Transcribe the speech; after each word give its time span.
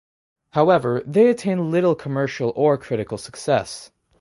However, 0.53 1.03
they 1.05 1.27
attained 1.29 1.69
little 1.69 1.93
commercial 1.93 2.51
or 2.55 2.75
critical 2.75 3.19
success. 3.19 3.91